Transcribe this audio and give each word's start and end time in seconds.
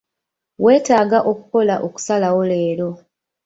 Wetaaga 0.63 1.19
okukola 1.31 1.75
okusalawo 1.87 2.41
leero. 2.49 2.89